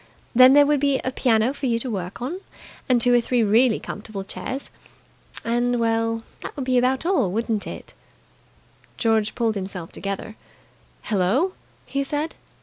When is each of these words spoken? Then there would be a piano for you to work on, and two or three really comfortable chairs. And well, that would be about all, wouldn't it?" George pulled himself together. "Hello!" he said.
Then 0.33 0.53
there 0.53 0.65
would 0.65 0.79
be 0.79 0.99
a 1.03 1.11
piano 1.11 1.53
for 1.53 1.67
you 1.67 1.77
to 1.77 1.91
work 1.91 2.23
on, 2.23 2.41
and 2.89 2.99
two 2.99 3.13
or 3.13 3.21
three 3.21 3.43
really 3.43 3.79
comfortable 3.79 4.23
chairs. 4.23 4.71
And 5.45 5.79
well, 5.79 6.23
that 6.41 6.55
would 6.55 6.65
be 6.65 6.79
about 6.79 7.05
all, 7.05 7.31
wouldn't 7.31 7.67
it?" 7.67 7.93
George 8.97 9.35
pulled 9.35 9.53
himself 9.53 9.91
together. 9.91 10.35
"Hello!" 11.03 11.53
he 11.85 12.03
said. 12.03 12.33